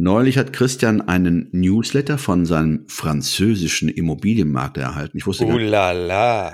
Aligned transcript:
Neulich 0.00 0.38
hat 0.38 0.52
Christian 0.52 1.00
einen 1.00 1.48
Newsletter 1.50 2.18
von 2.18 2.46
seinem 2.46 2.84
französischen 2.86 3.88
Immobilienmakler 3.88 4.84
erhalten. 4.84 5.18
Ich 5.18 5.26
wusste, 5.26 5.44
gar, 5.44 5.56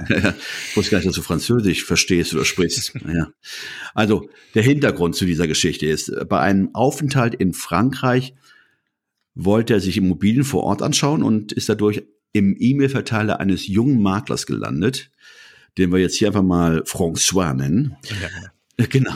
ich 0.71 0.77
wusste 0.79 0.93
gar 0.93 0.99
nicht, 0.99 1.09
dass 1.09 1.17
du 1.17 1.21
Französisch 1.21 1.85
verstehst 1.85 2.33
oder 2.33 2.47
sprichst. 2.47 2.95
ja. 3.07 3.29
Also 3.95 4.31
der 4.55 4.63
Hintergrund 4.63 5.15
zu 5.15 5.27
dieser 5.27 5.47
Geschichte 5.47 5.85
ist, 5.85 6.11
bei 6.27 6.41
einem 6.41 6.75
Aufenthalt 6.75 7.35
in 7.35 7.53
Frankreich 7.53 8.33
wollte 9.35 9.75
er 9.75 9.81
sich 9.81 9.99
Immobilien 9.99 10.45
vor 10.45 10.63
Ort 10.63 10.81
anschauen 10.81 11.23
und 11.23 11.53
ist 11.53 11.69
dadurch 11.69 12.03
im 12.33 12.57
E-Mail-Verteiler 12.59 13.41
eines 13.41 13.67
jungen 13.67 14.01
Maklers 14.01 14.47
gelandet, 14.47 15.11
den 15.77 15.93
wir 15.93 15.99
jetzt 15.99 16.17
hier 16.17 16.29
einfach 16.29 16.43
mal 16.43 16.81
François 16.85 17.53
nennen. 17.53 17.95
Ja. 18.09 18.54
Genau. 18.91 19.15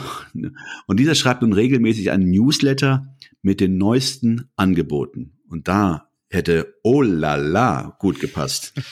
Und 0.87 0.99
dieser 0.99 1.15
schreibt 1.15 1.41
nun 1.41 1.51
regelmäßig 1.51 2.11
einen 2.11 2.31
Newsletter, 2.31 3.15
mit 3.41 3.59
den 3.59 3.77
neuesten 3.77 4.49
Angeboten. 4.55 5.37
Und 5.49 5.67
da 5.67 6.09
hätte 6.29 6.75
oh 6.83 7.01
la 7.01 7.35
la 7.35 7.95
gut 7.99 8.19
gepasst. 8.19 8.73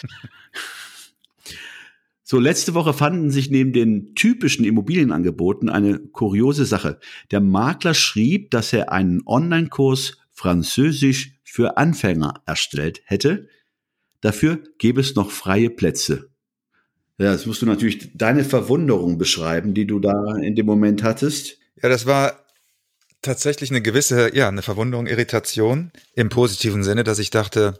So, 2.30 2.42
letzte 2.42 2.73
Woche 2.73 2.92
fanden 2.94 3.32
sich 3.32 3.52
neben 3.52 3.72
den 3.72 4.14
typischen 4.14 4.66
Immobilienangeboten 4.66 5.70
eine 5.70 5.98
kuriose 5.98 6.66
Sache. 6.66 7.00
Der 7.32 7.40
Makler 7.40 7.94
schrieb, 7.94 8.52
dass 8.52 8.73
er 8.73 8.92
einen 8.92 9.26
Online-Kurs 9.26 10.18
Französisch 10.34 11.40
für 11.45 11.78
Anfänger 11.78 12.44
erstellt 12.45 13.02
hätte. 13.06 13.48
Dafür 14.20 14.62
gäbe 14.78 15.00
es 15.00 15.16
noch 15.16 15.32
freie 15.32 15.70
Plätze. 15.70 16.30
Ja, 17.18 17.32
jetzt 17.32 17.48
musst 17.48 17.62
du 17.62 17.66
natürlich 17.66 18.12
deine 18.16 18.44
Verwunderung 18.44 19.18
beschreiben, 19.18 19.73
die 19.73 19.88
du 19.88 20.00
da 20.00 20.36
in 20.36 20.56
dem 20.56 20.66
Moment 20.66 21.02
hattest. 21.02 21.58
Ja, 21.82 21.90
das 21.90 22.06
war 22.06 22.46
tatsächlich 23.22 23.72
eine 23.72 23.82
gewisse, 23.82 24.36
ja, 24.36 24.48
eine 24.48 24.62
Verwunderung, 24.62 25.08
Irritation 25.08 25.92
im 26.14 26.30
positiven 26.30 26.84
Sinne, 26.84 27.04
dass 27.04 27.20
ich 27.20 27.32
dachte, 27.32 27.80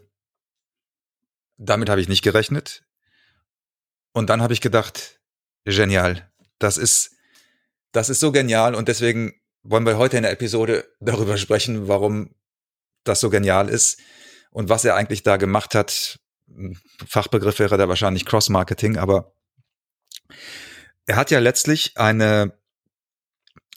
damit 1.58 1.90
habe 1.90 2.02
ich 2.02 2.10
nicht 2.10 2.24
gerechnet. 2.24 2.84
Und 4.12 4.30
dann 4.30 4.42
habe 4.42 4.54
ich 4.54 4.62
gedacht, 4.62 5.20
genial. 5.66 6.30
Das 6.58 6.78
ist, 6.78 7.12
das 7.92 8.10
ist 8.10 8.20
so 8.20 8.32
genial 8.32 8.74
und 8.74 8.88
deswegen 8.88 9.34
wollen 9.62 9.86
wir 9.86 9.98
heute 9.98 10.18
in 10.18 10.24
der 10.24 10.32
Episode 10.32 10.86
darüber 11.00 11.38
sprechen, 11.38 11.88
warum 11.88 12.34
das 13.04 13.20
so 13.20 13.30
genial 13.30 13.70
ist 13.70 14.00
und 14.50 14.70
was 14.70 14.86
er 14.86 14.96
eigentlich 14.96 15.22
da 15.24 15.38
gemacht 15.38 15.76
hat. 15.76 16.20
Fachbegriff 17.08 17.60
wäre 17.60 17.78
da 17.78 17.88
wahrscheinlich 17.88 18.26
Cross-Marketing, 18.26 18.98
aber 18.98 19.34
er 21.06 21.16
hat 21.16 21.32
ja 21.32 21.40
letztlich 21.40 21.98
eine 21.98 22.58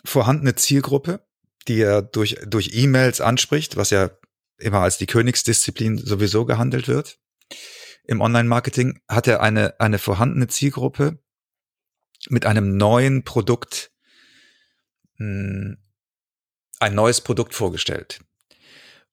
vorhandene 0.05 0.55
Zielgruppe, 0.55 1.27
die 1.69 1.81
er 1.81 2.03
durch, 2.03 2.37
durch 2.47 2.71
E-Mails 2.73 3.21
anspricht, 3.21 3.77
was 3.77 3.91
ja 3.91 4.11
immer 4.59 4.81
als 4.81 4.99
die 4.99 5.07
Königsdisziplin 5.07 5.99
sowieso 5.99 6.45
gehandelt 6.45 6.89
wird. 6.89 7.19
Im 8.05 8.21
Online-Marketing 8.21 9.01
hat 9.09 9.27
er 9.27 9.41
eine, 9.41 9.79
eine 9.79 9.99
vorhandene 9.99 10.49
Zielgruppe 10.49 11.19
mit 12.29 12.47
einem 12.47 12.77
neuen 12.77 13.25
Produkt, 13.25 13.93
hm, 15.17 15.79
ein 16.79 16.95
neues 16.95 17.21
Produkt 17.21 17.55
vorgestellt. 17.55 18.21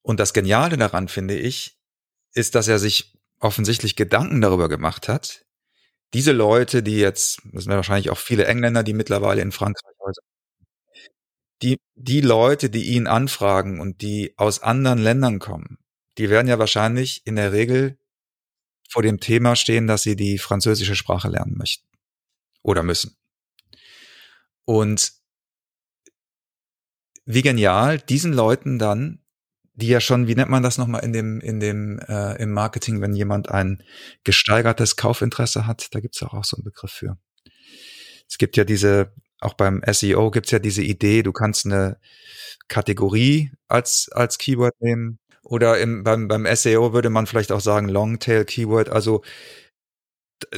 Und 0.01 0.19
das 0.19 0.33
Geniale 0.33 0.77
daran, 0.77 1.09
finde 1.09 1.37
ich, 1.37 1.79
ist, 2.33 2.55
dass 2.55 2.67
er 2.67 2.79
sich 2.79 3.16
offensichtlich 3.39 3.95
Gedanken 3.95 4.41
darüber 4.41 4.69
gemacht 4.69 5.07
hat, 5.07 5.45
diese 6.13 6.31
Leute, 6.31 6.83
die 6.83 6.97
jetzt, 6.97 7.41
das 7.51 7.65
sind 7.65 7.73
wahrscheinlich 7.73 8.09
auch 8.09 8.17
viele 8.17 8.45
Engländer, 8.45 8.83
die 8.83 8.93
mittlerweile 8.93 9.41
in 9.41 9.51
Frankreich 9.51 9.97
die, 11.61 11.79
die 11.95 12.21
Leute, 12.21 12.69
die 12.69 12.85
ihn 12.93 13.07
anfragen 13.07 13.79
und 13.79 14.01
die 14.01 14.33
aus 14.37 14.61
anderen 14.61 14.99
Ländern 14.99 15.39
kommen, 15.39 15.79
die 16.17 16.29
werden 16.29 16.47
ja 16.47 16.59
wahrscheinlich 16.59 17.25
in 17.25 17.35
der 17.35 17.51
Regel 17.51 17.97
vor 18.89 19.01
dem 19.01 19.19
Thema 19.19 19.55
stehen, 19.55 19.87
dass 19.87 20.03
sie 20.03 20.15
die 20.15 20.37
französische 20.37 20.95
Sprache 20.95 21.29
lernen 21.29 21.57
möchten 21.57 21.87
oder 22.61 22.83
müssen. 22.83 23.17
Und 24.65 25.13
wie 27.25 27.41
genial, 27.41 27.99
diesen 27.99 28.33
Leuten 28.33 28.79
dann, 28.79 29.23
die 29.77 29.87
ja 29.87 30.01
schon, 30.01 30.27
wie 30.27 30.35
nennt 30.35 30.49
man 30.49 30.63
das 30.63 30.77
nochmal 30.77 31.03
in 31.03 31.13
dem, 31.13 31.39
in 31.39 31.59
dem, 31.59 31.99
äh, 31.99 32.35
im 32.41 32.51
Marketing, 32.51 33.01
wenn 33.01 33.15
jemand 33.15 33.49
ein 33.49 33.83
gesteigertes 34.23 34.95
Kaufinteresse 34.95 35.65
hat, 35.65 35.87
da 35.95 35.99
gibt's 35.99 36.21
auch, 36.21 36.33
auch 36.33 36.43
so 36.43 36.57
einen 36.57 36.65
Begriff 36.65 36.91
für. 36.91 37.17
Es 38.27 38.37
gibt 38.37 38.57
ja 38.57 38.65
diese 38.65 39.13
auch 39.39 39.53
beim 39.53 39.81
SEO 39.85 40.31
gibt's 40.31 40.51
ja 40.51 40.59
diese 40.59 40.81
Idee, 40.81 41.23
du 41.23 41.31
kannst 41.31 41.65
eine 41.65 41.99
Kategorie 42.67 43.51
als, 43.67 44.09
als 44.11 44.37
Keyword 44.37 44.79
nehmen. 44.81 45.19
Oder 45.43 45.79
im, 45.79 46.03
beim, 46.03 46.27
beim 46.27 46.45
SEO 46.55 46.93
würde 46.93 47.09
man 47.09 47.27
vielleicht 47.27 47.51
auch 47.51 47.61
sagen 47.61 47.87
Longtail 47.87 48.43
Keyword. 48.43 48.89
Also 48.89 49.23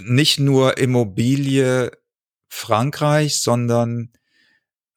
nicht 0.01 0.39
nur 0.39 0.77
Immobilie 0.77 1.91
Frankreich, 2.47 3.39
sondern 3.41 4.11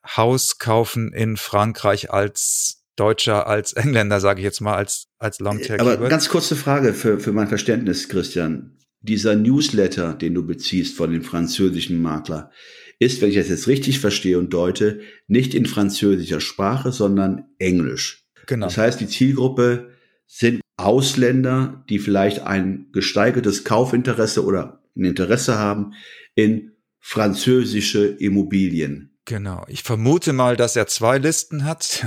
Haus 0.05 0.59
kaufen 0.59 1.13
in 1.13 1.37
Frankreich 1.37 2.11
als 2.11 2.82
Deutscher, 2.97 3.47
als 3.47 3.73
Engländer, 3.73 4.21
sage 4.21 4.41
ich 4.41 4.45
jetzt 4.45 4.61
mal, 4.61 4.75
als, 4.75 5.07
als 5.19 5.39
Longtail. 5.41 5.81
Aber 5.81 5.97
ganz 6.09 6.29
kurze 6.29 6.57
Frage 6.57 6.93
für, 6.95 7.19
für 7.19 7.33
mein 7.33 7.49
Verständnis, 7.49 8.09
Christian. 8.09 8.79
Dieser 9.01 9.35
Newsletter, 9.35 10.15
den 10.15 10.35
du 10.35 10.47
beziehst 10.47 10.97
von 10.97 11.11
dem 11.11 11.23
französischen 11.23 12.01
Makler, 12.01 12.51
ist, 12.99 13.21
wenn 13.21 13.31
ich 13.31 13.37
das 13.37 13.49
jetzt 13.49 13.67
richtig 13.67 13.99
verstehe 13.99 14.39
und 14.39 14.53
deute, 14.53 15.01
nicht 15.27 15.55
in 15.55 15.67
französischer 15.67 16.41
Sprache, 16.41 16.93
sondern 16.93 17.47
Englisch. 17.59 18.29
Genau. 18.47 18.67
Das 18.67 18.79
heißt, 18.79 19.01
die 19.01 19.09
Zielgruppe 19.09 19.91
sind 20.27 20.61
Ausländer, 20.77 21.85
die 21.89 21.99
vielleicht 21.99 22.41
ein 22.41 22.89
gesteigertes 22.93 23.65
Kaufinteresse 23.65 24.45
oder 24.45 24.83
ein 24.97 25.05
Interesse 25.05 25.59
haben 25.59 25.95
in 26.35 26.73
französische 27.01 28.07
Immobilien. 28.07 29.12
Genau. 29.25 29.65
Ich 29.69 29.83
vermute 29.83 30.33
mal, 30.33 30.57
dass 30.57 30.75
er 30.77 30.87
zwei 30.87 31.19
Listen 31.19 31.65
hat. 31.65 32.07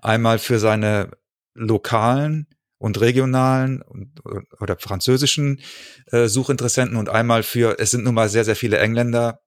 Einmal 0.00 0.38
für 0.38 0.58
seine 0.58 1.10
lokalen 1.54 2.46
und 2.78 3.00
regionalen 3.00 3.82
oder 4.60 4.76
französischen 4.78 5.60
äh, 6.06 6.26
Suchinteressenten 6.26 6.96
und 6.96 7.08
einmal 7.08 7.42
für, 7.42 7.78
es 7.78 7.90
sind 7.90 8.04
nun 8.04 8.14
mal 8.14 8.28
sehr, 8.28 8.44
sehr 8.44 8.56
viele 8.56 8.78
Engländer, 8.78 9.40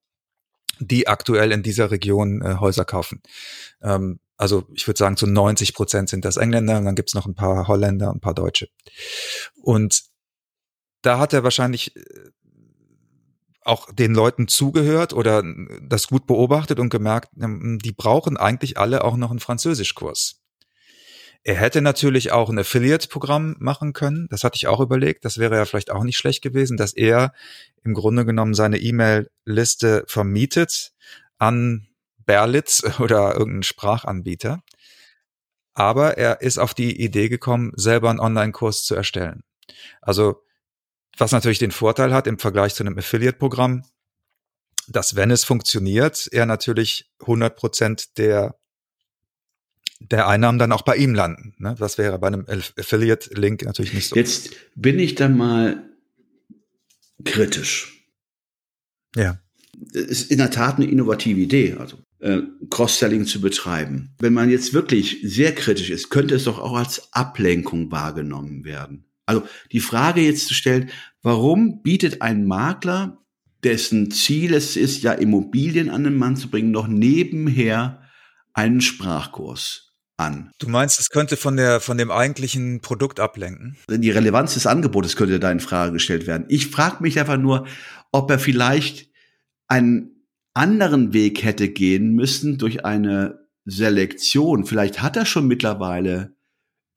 die 0.79 1.07
aktuell 1.07 1.51
in 1.51 1.63
dieser 1.63 1.91
Region 1.91 2.41
äh, 2.41 2.55
Häuser 2.59 2.85
kaufen. 2.85 3.21
Ähm, 3.81 4.19
also 4.37 4.67
ich 4.73 4.87
würde 4.87 4.97
sagen, 4.97 5.17
zu 5.17 5.27
90 5.27 5.73
Prozent 5.73 6.09
sind 6.09 6.25
das 6.25 6.37
Engländer 6.37 6.77
und 6.77 6.85
dann 6.85 6.95
gibt's 6.95 7.13
noch 7.13 7.25
ein 7.25 7.35
paar 7.35 7.67
Holländer 7.67 8.09
und 8.09 8.17
ein 8.17 8.21
paar 8.21 8.33
Deutsche. 8.33 8.67
Und 9.61 10.03
da 11.01 11.19
hat 11.19 11.33
er 11.33 11.43
wahrscheinlich 11.43 11.95
äh, 11.95 12.01
auch 13.65 13.91
den 13.91 14.13
Leuten 14.13 14.47
zugehört 14.47 15.11
oder 15.13 15.43
das 15.81 16.07
gut 16.07 16.27
beobachtet 16.27 16.79
und 16.79 16.89
gemerkt, 16.89 17.29
ähm, 17.41 17.79
die 17.83 17.91
brauchen 17.91 18.37
eigentlich 18.37 18.77
alle 18.77 19.03
auch 19.03 19.17
noch 19.17 19.31
einen 19.31 19.39
Französischkurs. 19.39 20.41
Er 21.43 21.55
hätte 21.55 21.81
natürlich 21.81 22.31
auch 22.31 22.49
ein 22.49 22.57
Affiliate-Programm 22.57 23.57
machen 23.59 23.93
können. 23.93 24.27
Das 24.31 24.43
hatte 24.43 24.55
ich 24.55 24.65
auch 24.65 24.79
überlegt. 24.79 25.25
Das 25.25 25.37
wäre 25.37 25.55
ja 25.55 25.65
vielleicht 25.65 25.91
auch 25.91 26.03
nicht 26.03 26.17
schlecht 26.17 26.41
gewesen, 26.41 26.75
dass 26.75 26.93
er 26.93 27.33
im 27.83 27.93
Grunde 27.93 28.25
genommen 28.25 28.55
seine 28.55 28.79
E-Mail-Liste 28.79 30.05
vermietet 30.07 30.93
an 31.37 31.87
Berlitz 32.25 32.83
oder 32.99 33.33
irgendeinen 33.33 33.63
Sprachanbieter. 33.63 34.63
Aber 35.75 36.17
er 36.17 36.41
ist 36.41 36.57
auf 36.57 36.73
die 36.73 36.99
Idee 36.99 37.29
gekommen, 37.29 37.73
selber 37.75 38.09
einen 38.09 38.19
Online-Kurs 38.19 38.83
zu 38.83 38.95
erstellen. 38.95 39.43
Also, 40.01 40.44
was 41.17 41.31
natürlich 41.31 41.59
den 41.59 41.71
Vorteil 41.71 42.13
hat 42.13 42.27
im 42.27 42.39
Vergleich 42.39 42.75
zu 42.75 42.83
einem 42.83 42.97
Affiliate-Programm, 42.97 43.83
dass 44.87 45.15
wenn 45.15 45.31
es 45.31 45.43
funktioniert, 45.43 46.27
er 46.31 46.45
natürlich 46.45 47.09
100 47.21 47.55
Prozent 47.55 48.17
der 48.17 48.55
der 49.99 50.27
Einnahmen 50.27 50.59
dann 50.59 50.71
auch 50.71 50.81
bei 50.81 50.97
ihm 50.97 51.13
landen. 51.13 51.55
Ne? 51.57 51.75
Das 51.79 51.97
wäre 51.97 52.19
bei 52.19 52.27
einem 52.27 52.45
Affiliate-Link 52.47 53.63
natürlich 53.63 53.93
nicht 53.93 54.09
so. 54.09 54.15
Jetzt 54.15 54.51
bin 54.75 54.99
ich 54.99 55.15
dann 55.15 55.37
mal 55.37 55.89
kritisch. 57.23 58.05
Ja. 59.15 59.39
Es 59.93 60.03
ist 60.03 60.31
in 60.31 60.37
der 60.37 60.51
Tat 60.51 60.75
eine 60.75 60.85
innovative 60.85 61.39
Idee. 61.39 61.75
Also 61.79 61.97
äh, 62.19 62.41
Cross-Selling 62.69 63.25
zu 63.25 63.41
betreiben. 63.41 64.13
Wenn 64.19 64.33
man 64.33 64.49
jetzt 64.49 64.73
wirklich 64.73 65.19
sehr 65.23 65.53
kritisch 65.55 65.89
ist, 65.89 66.09
könnte 66.09 66.35
es 66.35 66.43
doch 66.43 66.59
auch 66.59 66.75
als 66.75 67.13
Ablenkung 67.13 67.91
wahrgenommen 67.91 68.65
werden. 68.65 69.05
Also 69.25 69.47
die 69.71 69.79
Frage 69.79 70.21
jetzt 70.21 70.47
zu 70.47 70.53
stellen, 70.53 70.89
warum 71.21 71.81
bietet 71.81 72.21
ein 72.21 72.45
Makler, 72.45 73.19
dessen 73.63 74.11
Ziel 74.11 74.53
es 74.53 74.75
ist, 74.75 75.03
ja 75.03 75.13
Immobilien 75.13 75.89
an 75.89 76.03
den 76.03 76.15
Mann 76.15 76.35
zu 76.35 76.49
bringen, 76.49 76.71
noch 76.71 76.87
nebenher 76.87 78.03
einen 78.53 78.81
Sprachkurs 78.81 79.93
an? 80.17 80.51
Du 80.59 80.69
meinst, 80.69 80.99
es 80.99 81.09
könnte 81.09 81.37
von 81.37 81.57
der, 81.57 81.79
von 81.79 81.97
dem 81.97 82.11
eigentlichen 82.11 82.81
Produkt 82.81 83.19
ablenken? 83.19 83.77
Die 83.89 84.11
Relevanz 84.11 84.53
des 84.53 84.67
Angebotes 84.67 85.15
könnte 85.15 85.39
da 85.39 85.51
in 85.51 85.59
Frage 85.59 85.93
gestellt 85.93 86.27
werden. 86.27 86.45
Ich 86.49 86.67
frage 86.67 87.01
mich 87.01 87.19
einfach 87.19 87.37
nur, 87.37 87.65
ob 88.11 88.29
er 88.29 88.39
vielleicht 88.39 89.09
einen 89.67 90.27
anderen 90.53 91.13
Weg 91.13 91.43
hätte 91.43 91.69
gehen 91.69 92.13
müssen 92.13 92.57
durch 92.57 92.85
eine 92.85 93.45
Selektion. 93.65 94.65
Vielleicht 94.65 95.01
hat 95.01 95.17
er 95.17 95.25
schon 95.25 95.47
mittlerweile 95.47 96.35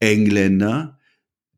Engländer, 0.00 0.97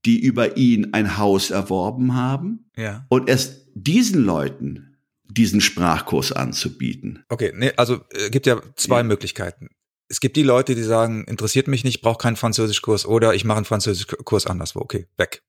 die 0.04 0.20
über 0.20 0.56
ihn 0.56 0.92
ein 0.92 1.18
Haus 1.18 1.50
erworben 1.50 2.14
haben. 2.14 2.70
Ja. 2.76 3.06
Und 3.08 3.28
erst 3.28 3.68
diesen 3.74 4.24
Leuten 4.24 4.90
diesen 5.32 5.60
Sprachkurs 5.60 6.32
anzubieten. 6.32 7.24
Okay, 7.28 7.52
nee, 7.54 7.72
also 7.76 8.00
äh, 8.10 8.30
gibt 8.30 8.46
ja 8.46 8.60
zwei 8.76 8.98
ja. 8.98 9.04
Möglichkeiten. 9.04 9.68
Es 10.08 10.20
gibt 10.20 10.36
die 10.36 10.42
Leute, 10.42 10.74
die 10.74 10.82
sagen, 10.82 11.24
interessiert 11.24 11.68
mich 11.68 11.84
nicht, 11.84 12.00
brauche 12.02 12.18
keinen 12.18 12.36
Französischkurs 12.36 13.06
oder 13.06 13.34
ich 13.34 13.44
mache 13.44 13.58
einen 13.58 13.64
Französischkurs 13.64 14.46
anderswo. 14.46 14.80
Okay, 14.80 15.06
weg. 15.16 15.42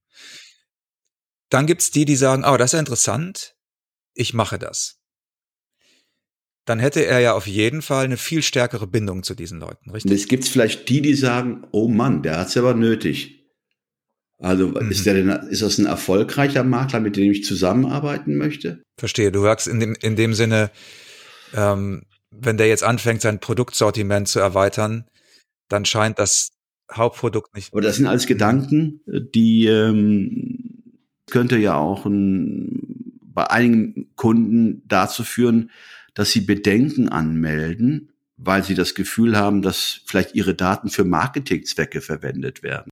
Dann 1.49 1.65
gibt's 1.65 1.91
die, 1.91 2.05
die 2.05 2.15
sagen, 2.15 2.45
oh, 2.45 2.57
das 2.57 2.69
ist 2.69 2.73
ja 2.73 2.79
interessant, 2.79 3.55
ich 4.13 4.33
mache 4.33 4.59
das. 4.59 4.99
Dann 6.65 6.77
hätte 6.77 7.03
er 7.03 7.19
ja 7.19 7.33
auf 7.33 7.47
jeden 7.47 7.81
Fall 7.81 8.05
eine 8.05 8.17
viel 8.17 8.43
stärkere 8.43 8.85
Bindung 8.85 9.23
zu 9.23 9.33
diesen 9.33 9.59
Leuten, 9.59 9.89
richtig? 9.89 10.11
Es 10.11 10.27
gibt 10.27 10.47
vielleicht 10.47 10.87
die, 10.89 11.01
die 11.01 11.15
sagen, 11.15 11.65
oh 11.71 11.87
Mann, 11.87 12.21
der 12.21 12.37
hat's 12.37 12.55
aber 12.55 12.75
nötig. 12.75 13.40
Also 14.41 14.69
mhm. 14.69 14.89
ist 14.89 15.05
der 15.05 15.13
denn, 15.13 15.29
ist 15.49 15.61
das 15.61 15.77
ein 15.77 15.85
erfolgreicher 15.85 16.63
Makler, 16.63 16.99
mit 16.99 17.15
dem 17.15 17.31
ich 17.31 17.43
zusammenarbeiten 17.43 18.35
möchte? 18.37 18.81
Verstehe. 18.97 19.31
Du 19.31 19.41
sagst 19.43 19.67
in 19.67 19.79
dem, 19.79 19.95
in 20.01 20.15
dem 20.15 20.33
Sinne, 20.33 20.71
ähm, 21.53 22.03
wenn 22.31 22.57
der 22.57 22.67
jetzt 22.67 22.83
anfängt, 22.83 23.21
sein 23.21 23.39
Produktsortiment 23.39 24.27
zu 24.27 24.39
erweitern, 24.39 25.05
dann 25.69 25.85
scheint 25.85 26.17
das 26.17 26.49
Hauptprodukt 26.91 27.55
nicht. 27.55 27.71
Aber 27.71 27.81
das 27.81 27.97
sind 27.97 28.07
alles 28.07 28.25
Gedanken, 28.25 29.01
die 29.05 29.67
ähm, 29.67 30.83
könnte 31.29 31.57
ja 31.57 31.75
auch 31.75 32.05
ein, 32.05 33.19
bei 33.21 33.49
einigen 33.49 34.09
Kunden 34.15 34.81
dazu 34.87 35.23
führen, 35.23 35.69
dass 36.13 36.31
sie 36.31 36.41
Bedenken 36.41 37.09
anmelden, 37.09 38.11
weil 38.37 38.63
sie 38.63 38.75
das 38.75 38.95
Gefühl 38.95 39.37
haben, 39.37 39.61
dass 39.61 40.01
vielleicht 40.05 40.35
ihre 40.35 40.55
Daten 40.55 40.89
für 40.89 41.05
Marketingzwecke 41.05 42.01
verwendet 42.01 42.63
werden. 42.63 42.90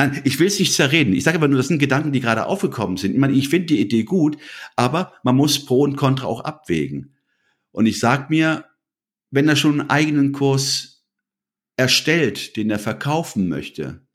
Nein, 0.00 0.22
ich 0.24 0.40
will 0.40 0.46
es 0.46 0.58
nicht 0.58 0.72
zerreden. 0.72 1.12
Ich 1.12 1.24
sage 1.24 1.36
aber 1.36 1.46
nur, 1.46 1.58
das 1.58 1.68
sind 1.68 1.78
Gedanken, 1.78 2.10
die 2.10 2.20
gerade 2.20 2.46
aufgekommen 2.46 2.96
sind. 2.96 3.12
Ich 3.12 3.18
meine, 3.18 3.34
ich 3.34 3.50
finde 3.50 3.66
die 3.66 3.80
Idee 3.80 4.04
gut, 4.04 4.38
aber 4.74 5.12
man 5.24 5.36
muss 5.36 5.66
Pro 5.66 5.82
und 5.82 5.96
Contra 5.96 6.26
auch 6.26 6.40
abwägen. 6.40 7.16
Und 7.70 7.84
ich 7.84 7.98
sage 7.98 8.28
mir, 8.30 8.64
wenn 9.30 9.46
er 9.46 9.56
schon 9.56 9.78
einen 9.78 9.90
eigenen 9.90 10.32
Kurs 10.32 11.04
erstellt, 11.76 12.56
den 12.56 12.70
er 12.70 12.78
verkaufen 12.78 13.46
möchte, 13.50 14.06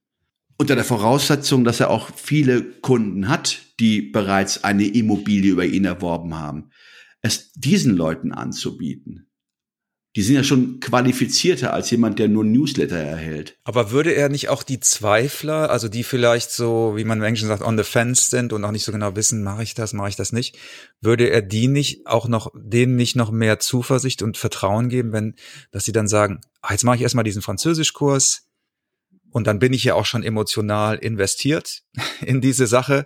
unter 0.57 0.73
der 0.73 0.85
Voraussetzung, 0.85 1.63
dass 1.63 1.79
er 1.79 1.91
auch 1.91 2.09
viele 2.15 2.63
Kunden 2.63 3.27
hat, 3.27 3.61
die 3.79 4.01
bereits 4.01 4.63
eine 4.63 4.87
Immobilie 4.87 5.51
über 5.51 5.65
ihn 5.65 5.85
erworben 5.85 6.33
haben, 6.33 6.71
es 7.21 7.51
diesen 7.53 7.95
Leuten 7.95 8.31
anzubieten 8.31 9.27
die 10.15 10.21
sind 10.21 10.35
ja 10.35 10.43
schon 10.43 10.79
qualifizierter 10.79 11.73
als 11.73 11.91
jemand, 11.91 12.19
der 12.19 12.29
nur 12.29 12.45
Newsletter 12.45 12.97
erhält. 12.97 13.57
Aber 13.65 13.91
würde 13.91 14.13
er 14.13 14.29
nicht 14.29 14.47
auch 14.47 14.63
die 14.63 14.79
Zweifler, 14.79 15.69
also 15.69 15.89
die 15.89 16.03
vielleicht 16.03 16.51
so, 16.51 16.93
wie 16.95 17.03
man 17.03 17.17
im 17.17 17.25
Englischen 17.25 17.49
sagt, 17.49 17.61
on 17.61 17.77
the 17.77 17.83
fence 17.83 18.29
sind 18.29 18.53
und 18.53 18.63
auch 18.63 18.71
nicht 18.71 18.85
so 18.85 18.93
genau 18.93 19.15
wissen, 19.17 19.43
mache 19.43 19.63
ich 19.63 19.73
das, 19.73 19.91
mache 19.91 20.09
ich 20.09 20.15
das 20.15 20.31
nicht, 20.31 20.57
würde 21.01 21.29
er 21.29 21.41
die 21.41 21.67
nicht 21.67 22.07
auch 22.07 22.29
noch, 22.29 22.51
denen 22.55 22.95
nicht 22.95 23.17
noch 23.17 23.31
mehr 23.31 23.59
Zuversicht 23.59 24.21
und 24.21 24.37
Vertrauen 24.37 24.87
geben, 24.87 25.11
wenn, 25.11 25.35
dass 25.71 25.83
sie 25.83 25.91
dann 25.91 26.07
sagen, 26.07 26.39
ah, 26.61 26.71
jetzt 26.71 26.85
mache 26.85 26.95
ich 26.95 27.01
erstmal 27.01 27.25
diesen 27.25 27.41
Französischkurs 27.41 28.47
und 29.31 29.47
dann 29.47 29.59
bin 29.59 29.73
ich 29.73 29.83
ja 29.83 29.95
auch 29.95 30.05
schon 30.05 30.23
emotional 30.23 30.95
investiert 30.95 31.83
in 32.21 32.39
diese 32.39 32.67
Sache 32.67 33.05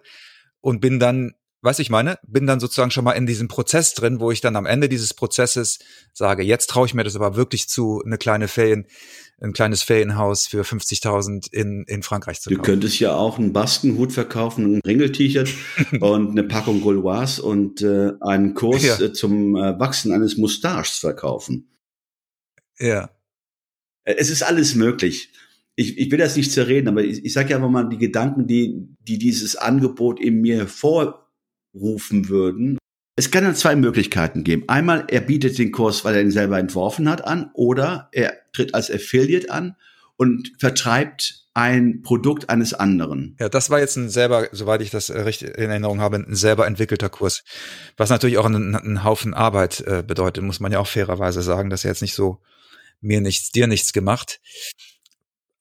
und 0.61 0.79
bin 0.79 1.00
dann 1.00 1.33
Weißt 1.61 1.81
ich 1.81 1.89
meine? 1.89 2.17
Bin 2.25 2.47
dann 2.47 2.61
sozusagen 2.61 2.91
schon 2.91 3.03
mal 3.03 3.11
in 3.11 3.25
diesem 3.25 3.50
Prozess 3.50 3.94
drin, 3.94 4.21
wo 4.21 4.31
ich 4.31 4.39
dann 4.39 4.56
am 4.56 4.65
Ende 4.65 4.88
dieses 4.88 5.13
Prozesses 5.13 5.79
sage, 6.13 6.41
jetzt 6.41 6.69
traue 6.69 6.85
ich 6.85 6.94
mir 6.94 7.03
das 7.03 7.17
aber 7.17 7.35
wirklich 7.35 7.67
zu, 7.67 8.01
eine 8.06 8.17
kleine 8.17 8.47
Ferien, 8.47 8.85
ein 9.41 9.51
kleines 9.51 9.83
Ferienhaus 9.83 10.47
für 10.47 10.61
50.000 10.63 11.51
in, 11.51 11.83
in 11.85 12.01
Frankreich 12.01 12.39
zu 12.39 12.50
kaufen. 12.50 12.61
Du 12.61 12.65
könntest 12.65 13.00
ja 13.01 13.13
auch 13.13 13.38
einen 13.38 13.51
Baskenhut 13.51 14.13
verkaufen, 14.13 14.75
ein 14.75 14.81
Ringel-T-Shirt 14.85 15.50
und 16.00 16.31
eine 16.31 16.44
Packung 16.44 16.81
Gauloise 16.81 17.41
und 17.41 17.81
äh, 17.81 18.11
einen 18.21 18.53
Kurs 18.53 18.83
ja. 18.83 19.00
äh, 19.00 19.11
zum 19.11 19.57
äh, 19.57 19.77
Wachsen 19.79 20.13
eines 20.13 20.38
Mustaches 20.38 20.97
verkaufen. 20.97 21.69
Ja. 22.79 23.09
Äh, 24.06 24.15
es 24.17 24.29
ist 24.29 24.44
alles 24.44 24.75
möglich. 24.75 25.33
Ich, 25.75 25.97
ich 25.97 26.09
will 26.09 26.19
das 26.19 26.38
nicht 26.38 26.53
zerreden, 26.53 26.88
aber 26.88 27.03
ich, 27.03 27.25
ich 27.25 27.33
sage 27.33 27.50
ja 27.50 27.57
einfach 27.57 27.69
mal 27.69 27.89
die 27.89 27.97
Gedanken, 27.97 28.47
die, 28.47 28.88
die 29.01 29.17
dieses 29.17 29.57
Angebot 29.57 30.21
in 30.21 30.39
mir 30.39 30.67
vor 30.67 31.28
rufen 31.74 32.30
würden. 32.30 32.77
Es 33.16 33.31
kann 33.31 33.44
dann 33.44 33.56
zwei 33.56 33.75
Möglichkeiten 33.75 34.44
geben. 34.44 34.63
Einmal, 34.68 35.06
er 35.10 35.21
bietet 35.21 35.57
den 35.57 35.71
Kurs, 35.71 36.06
weil 36.06 36.16
er 36.16 36.21
ihn 36.21 36.31
selber 36.31 36.57
entworfen 36.57 37.10
hat, 37.10 37.25
an, 37.25 37.51
oder 37.54 38.07
er 38.13 38.33
tritt 38.54 38.74
als 38.74 38.89
Affiliate 38.89 39.51
an 39.51 39.75
und 40.16 40.54
vertreibt 40.57 41.45
ein 41.54 42.01
Produkt 42.01 42.50
eines 42.50 42.74
anderen. 42.74 43.36
Ja, 43.39 43.50
das 43.50 43.69
war 43.69 43.80
jetzt 43.80 43.98
ein 43.98 44.10
selber, 44.10 44.48
soweit 44.54 44.81
ich 44.81 44.89
das 44.89 45.12
richtig 45.12 45.57
in 45.57 45.69
Erinnerung 45.69 46.00
habe, 46.00 46.18
ein 46.18 46.36
selber 46.36 46.66
entwickelter 46.66 47.10
Kurs. 47.10 47.44
Was 47.98 48.10
natürlich 48.10 48.38
auch 48.38 48.45
einen, 48.45 48.75
einen 48.75 49.04
Haufen 49.04 49.33
Arbeit 49.33 49.81
äh, 49.81 50.01
bedeutet, 50.01 50.44
muss 50.44 50.62
man 50.62 50.71
ja 50.71 50.80
auch 50.80 50.88
fairerweise 50.88 51.42
sagen, 51.42 51.69
dass 51.69 51.83
er 51.83 51.92
jetzt 51.92 52.01
nicht 52.01 52.13
so 52.13 52.42
mir 53.01 53.19
nichts, 53.19 53.51
dir 53.51 53.68
nichts 53.68 53.92
gemacht. 53.92 54.39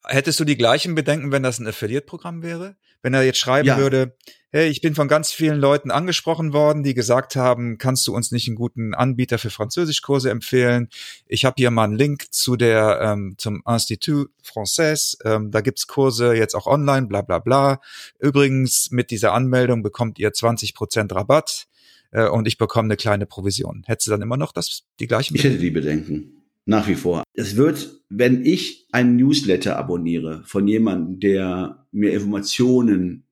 Hättest 0.05 0.39
du 0.39 0.45
die 0.45 0.57
gleichen 0.57 0.95
Bedenken, 0.95 1.31
wenn 1.31 1.43
das 1.43 1.59
ein 1.59 1.67
Affiliate-Programm 1.67 2.41
wäre? 2.41 2.77
Wenn 3.01 3.13
er 3.13 3.23
jetzt 3.23 3.39
schreiben 3.39 3.67
ja. 3.67 3.77
würde, 3.77 4.15
hey, 4.51 4.69
ich 4.69 4.81
bin 4.81 4.95
von 4.95 5.07
ganz 5.07 5.31
vielen 5.31 5.59
Leuten 5.59 5.91
angesprochen 5.91 6.53
worden, 6.53 6.83
die 6.83 6.93
gesagt 6.93 7.35
haben, 7.35 7.77
kannst 7.77 8.07
du 8.07 8.15
uns 8.15 8.31
nicht 8.31 8.47
einen 8.47 8.55
guten 8.55 8.93
Anbieter 8.93 9.37
für 9.37 9.49
Französischkurse 9.49 10.29
empfehlen? 10.31 10.89
Ich 11.27 11.45
habe 11.45 11.55
hier 11.57 11.71
mal 11.71 11.83
einen 11.83 11.95
Link 11.95 12.33
zu 12.33 12.55
der 12.55 12.99
ähm, 13.01 13.35
zum 13.37 13.61
Institut 13.67 14.31
Français. 14.43 15.17
Ähm, 15.23 15.51
da 15.51 15.61
gibt's 15.61 15.87
Kurse 15.87 16.33
jetzt 16.33 16.55
auch 16.55 16.65
online, 16.65 17.07
bla 17.07 17.21
bla 17.21 17.39
bla. 17.39 17.79
Übrigens 18.19 18.89
mit 18.91 19.11
dieser 19.11 19.33
Anmeldung 19.33 19.83
bekommt 19.83 20.17
ihr 20.19 20.33
20 20.33 20.73
Prozent 20.73 21.13
Rabatt 21.13 21.67
äh, 22.11 22.27
und 22.27 22.47
ich 22.47 22.57
bekomme 22.57 22.87
eine 22.87 22.97
kleine 22.97 23.25
Provision. 23.27 23.83
Hättest 23.85 24.07
du 24.07 24.11
dann 24.11 24.21
immer 24.21 24.37
noch 24.37 24.51
das 24.51 24.83
die 24.99 25.07
gleichen? 25.07 25.35
Ich 25.35 25.43
hätte 25.43 25.59
die 25.59 25.71
Bedenken. 25.71 26.38
Nach 26.69 26.87
wie 26.87 26.93
vor. 26.93 27.23
Es 27.33 27.55
wird, 27.55 27.99
wenn 28.09 28.45
ich 28.45 28.85
ein 28.91 29.15
Newsletter 29.15 29.75
abonniere 29.75 30.43
von 30.45 30.67
jemandem, 30.67 31.19
der 31.19 31.87
mir 31.91 32.13
Informationen 32.13 33.23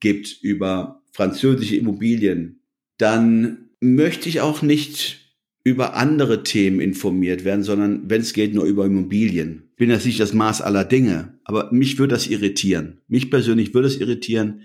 gibt 0.00 0.38
über 0.42 1.00
französische 1.12 1.76
Immobilien, 1.76 2.60
dann 2.98 3.70
möchte 3.78 4.28
ich 4.28 4.40
auch 4.40 4.62
nicht 4.62 5.36
über 5.62 5.94
andere 5.94 6.42
Themen 6.42 6.80
informiert 6.80 7.44
werden, 7.44 7.62
sondern 7.62 8.10
wenn 8.10 8.20
es 8.20 8.32
geht, 8.32 8.52
nur 8.52 8.64
über 8.64 8.84
Immobilien. 8.84 9.68
Ich 9.70 9.76
bin 9.76 9.90
jetzt 9.90 10.04
nicht 10.04 10.18
das 10.18 10.32
Maß 10.32 10.60
aller 10.60 10.84
Dinge, 10.84 11.38
aber 11.44 11.72
mich 11.72 12.00
würde 12.00 12.14
das 12.14 12.26
irritieren. 12.26 12.98
Mich 13.06 13.30
persönlich 13.30 13.74
würde 13.74 13.86
es 13.86 14.00
irritieren, 14.00 14.62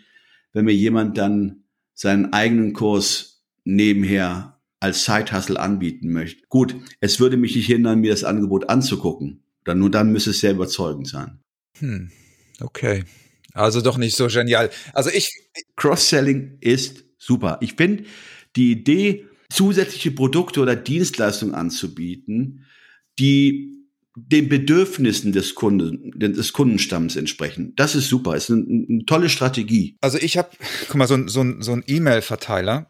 wenn 0.54 0.66
mir 0.66 0.74
jemand 0.74 1.20
dann 1.20 1.66
seinen 1.94 2.34
eigenen 2.34 2.74
Kurs 2.74 3.46
nebenher 3.64 4.57
als 4.80 5.06
Side-Hustle 5.06 5.60
anbieten 5.60 6.12
möchte. 6.12 6.44
Gut, 6.50 6.76
es 7.00 7.20
würde 7.20 7.38
mich 7.38 7.56
nicht 7.56 7.66
hindern, 7.66 8.00
mir 8.00 8.12
das 8.12 8.24
Angebot 8.24 8.70
anzugucken. 8.70 9.44
Dann 9.64 9.80
nur 9.80 9.92
dann 9.92 10.12
müsste 10.12 10.30
es 10.30 10.40
sehr 10.40 10.52
überzeugend 10.52 11.08
sein. 11.08 11.40
Hm, 11.80 12.12
okay. 12.62 13.04
Also 13.54 13.82
doch 13.82 13.98
nicht 13.98 14.16
so 14.16 14.28
genial. 14.28 14.70
Also 14.94 15.10
ich. 15.10 15.30
Cross-Selling 15.76 16.58
ist 16.62 17.04
super. 17.18 17.58
Ich 17.62 17.74
finde 17.74 18.04
die 18.56 18.72
Idee, 18.72 19.26
zusätzliche 19.50 20.12
Produkte 20.12 20.62
oder 20.62 20.76
Dienstleistungen 20.76 21.56
anzubieten, 21.56 22.66
die 23.20 23.74
den 24.16 24.50
Bedürfnissen 24.50 25.32
des 25.32 25.54
Kunden, 25.54 26.12
des 26.18 26.52
Kundenstamms 26.52 27.16
entsprechen. 27.16 27.74
Das 27.76 27.94
ist 27.94 28.10
super. 28.10 28.34
Das 28.34 28.50
ist 28.50 28.56
eine, 28.56 28.86
eine 28.90 29.06
tolle 29.06 29.30
Strategie. 29.30 29.98
Also 30.02 30.18
ich 30.18 30.38
habe, 30.38 30.50
guck 30.88 30.96
mal, 30.96 31.08
so, 31.08 31.28
so, 31.28 31.46
so 31.60 31.74
ein 31.74 31.84
E-Mail-Verteiler, 31.86 32.90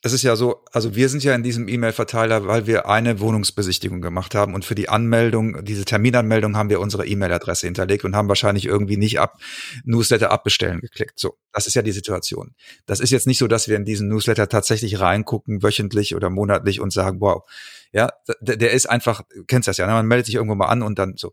es 0.00 0.12
ist 0.12 0.22
ja 0.22 0.36
so, 0.36 0.64
also 0.70 0.94
wir 0.94 1.08
sind 1.08 1.24
ja 1.24 1.34
in 1.34 1.42
diesem 1.42 1.66
E-Mail-Verteiler, 1.66 2.46
weil 2.46 2.68
wir 2.68 2.88
eine 2.88 3.18
Wohnungsbesichtigung 3.18 4.00
gemacht 4.00 4.36
haben 4.36 4.54
und 4.54 4.64
für 4.64 4.76
die 4.76 4.88
Anmeldung, 4.88 5.64
diese 5.64 5.84
Terminanmeldung 5.84 6.56
haben 6.56 6.70
wir 6.70 6.78
unsere 6.78 7.04
E-Mail-Adresse 7.04 7.66
hinterlegt 7.66 8.04
und 8.04 8.14
haben 8.14 8.28
wahrscheinlich 8.28 8.66
irgendwie 8.66 8.96
nicht 8.96 9.18
ab 9.18 9.40
Newsletter 9.84 10.30
abbestellen 10.30 10.80
geklickt. 10.80 11.18
So, 11.18 11.36
das 11.52 11.66
ist 11.66 11.74
ja 11.74 11.82
die 11.82 11.90
Situation. 11.90 12.54
Das 12.86 13.00
ist 13.00 13.10
jetzt 13.10 13.26
nicht 13.26 13.38
so, 13.38 13.48
dass 13.48 13.66
wir 13.66 13.76
in 13.76 13.84
diesen 13.84 14.08
Newsletter 14.08 14.48
tatsächlich 14.48 15.00
reingucken, 15.00 15.64
wöchentlich 15.64 16.14
oder 16.14 16.30
monatlich 16.30 16.80
und 16.80 16.92
sagen, 16.92 17.20
wow, 17.20 17.42
ja, 17.90 18.10
der, 18.40 18.56
der 18.56 18.70
ist 18.70 18.88
einfach, 18.88 19.22
kennst 19.48 19.66
das 19.66 19.78
ja, 19.78 19.86
ne? 19.86 19.94
man 19.94 20.06
meldet 20.06 20.26
sich 20.26 20.36
irgendwo 20.36 20.54
mal 20.54 20.66
an 20.66 20.82
und 20.82 21.00
dann 21.00 21.14
so. 21.16 21.32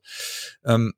Ähm, 0.66 0.94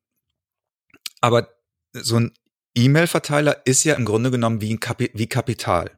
aber 1.20 1.50
so 1.92 2.18
ein 2.18 2.34
E-Mail-Verteiler 2.76 3.64
ist 3.66 3.84
ja 3.84 3.96
im 3.96 4.06
Grunde 4.06 4.32
genommen 4.32 4.62
wie, 4.62 4.74
ein 4.74 4.80
Kapi 4.80 5.12
wie 5.14 5.28
Kapital. 5.28 5.97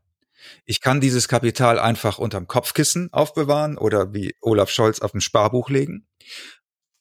Ich 0.65 0.81
kann 0.81 1.01
dieses 1.01 1.27
Kapital 1.27 1.79
einfach 1.79 2.17
unterm 2.17 2.47
Kopfkissen 2.47 3.11
aufbewahren 3.13 3.77
oder 3.77 4.13
wie 4.13 4.35
Olaf 4.41 4.69
Scholz 4.69 4.99
auf 4.99 5.11
dem 5.11 5.21
Sparbuch 5.21 5.69
legen. 5.69 6.07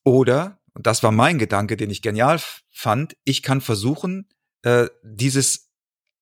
Oder, 0.04 0.60
und 0.74 0.86
das 0.86 1.02
war 1.02 1.12
mein 1.12 1.38
Gedanke, 1.38 1.76
den 1.76 1.90
ich 1.90 2.02
genial 2.02 2.40
fand, 2.70 3.16
ich 3.24 3.42
kann 3.42 3.60
versuchen, 3.60 4.28
äh, 4.62 4.88
dieses 5.02 5.70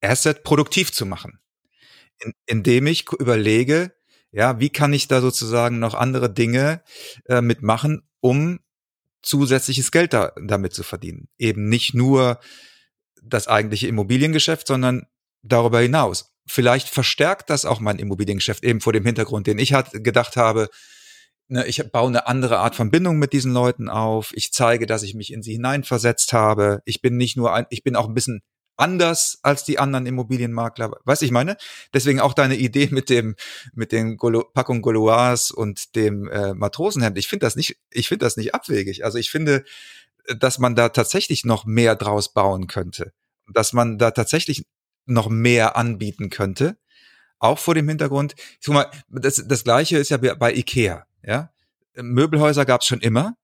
Asset 0.00 0.42
produktiv 0.42 0.92
zu 0.92 1.06
machen. 1.06 1.40
In, 2.18 2.32
indem 2.46 2.86
ich 2.86 3.10
überlege, 3.12 3.92
ja, 4.32 4.58
wie 4.60 4.70
kann 4.70 4.92
ich 4.92 5.08
da 5.08 5.20
sozusagen 5.20 5.78
noch 5.78 5.94
andere 5.94 6.32
Dinge 6.32 6.82
äh, 7.26 7.40
mitmachen, 7.40 8.08
um 8.20 8.60
zusätzliches 9.22 9.90
Geld 9.90 10.12
da, 10.12 10.32
damit 10.40 10.72
zu 10.72 10.82
verdienen. 10.82 11.28
Eben 11.38 11.68
nicht 11.68 11.94
nur 11.94 12.40
das 13.22 13.48
eigentliche 13.48 13.88
Immobiliengeschäft, 13.88 14.66
sondern 14.66 15.06
darüber 15.42 15.80
hinaus 15.80 16.35
vielleicht 16.46 16.88
verstärkt 16.88 17.50
das 17.50 17.64
auch 17.64 17.80
mein 17.80 17.98
Immobiliengeschäft 17.98 18.64
eben 18.64 18.80
vor 18.80 18.92
dem 18.92 19.04
Hintergrund, 19.04 19.46
den 19.46 19.58
ich 19.58 19.72
hat, 19.72 19.90
gedacht 19.92 20.36
habe, 20.36 20.68
ne, 21.48 21.66
ich 21.66 21.82
baue 21.90 22.08
eine 22.08 22.26
andere 22.26 22.58
Art 22.58 22.74
von 22.74 22.90
Bindung 22.90 23.18
mit 23.18 23.32
diesen 23.32 23.52
Leuten 23.52 23.88
auf. 23.88 24.32
Ich 24.34 24.52
zeige, 24.52 24.86
dass 24.86 25.02
ich 25.02 25.14
mich 25.14 25.32
in 25.32 25.42
sie 25.42 25.52
hineinversetzt 25.52 26.32
habe. 26.32 26.80
Ich 26.84 27.02
bin 27.02 27.16
nicht 27.16 27.36
nur 27.36 27.52
ein, 27.52 27.66
ich 27.70 27.82
bin 27.82 27.96
auch 27.96 28.08
ein 28.08 28.14
bisschen 28.14 28.42
anders 28.76 29.38
als 29.42 29.64
die 29.64 29.78
anderen 29.78 30.06
Immobilienmakler. 30.06 30.92
Weißt 31.04 31.22
ich 31.22 31.30
meine? 31.30 31.56
Deswegen 31.94 32.20
auch 32.20 32.34
deine 32.34 32.56
Idee 32.56 32.88
mit 32.90 33.08
dem, 33.10 33.36
mit 33.74 33.92
den 33.92 34.16
Golo, 34.16 34.44
Packung 34.52 34.82
Golois 34.82 35.50
und 35.54 35.96
dem 35.96 36.28
äh, 36.28 36.54
Matrosenhemd. 36.54 37.18
Ich 37.18 37.28
finde 37.28 37.46
das 37.46 37.56
nicht, 37.56 37.76
ich 37.90 38.08
finde 38.08 38.26
das 38.26 38.36
nicht 38.36 38.54
abwegig. 38.54 39.04
Also 39.04 39.18
ich 39.18 39.30
finde, 39.30 39.64
dass 40.38 40.58
man 40.58 40.74
da 40.74 40.88
tatsächlich 40.90 41.44
noch 41.44 41.64
mehr 41.64 41.96
draus 41.96 42.32
bauen 42.32 42.66
könnte. 42.66 43.12
Dass 43.52 43.72
man 43.72 43.96
da 43.98 44.10
tatsächlich 44.10 44.64
noch 45.06 45.28
mehr 45.28 45.76
anbieten 45.76 46.30
könnte. 46.30 46.78
Auch 47.38 47.58
vor 47.58 47.74
dem 47.74 47.88
Hintergrund, 47.88 48.34
guck 48.64 48.74
mal, 48.74 48.90
das, 49.08 49.44
das 49.46 49.64
gleiche 49.64 49.98
ist 49.98 50.10
ja 50.10 50.16
bei 50.16 50.54
Ikea, 50.54 51.06
ja. 51.22 51.50
Möbelhäuser 51.94 52.64
gab 52.64 52.82
es 52.82 52.86
schon 52.86 53.00
immer. 53.00 53.36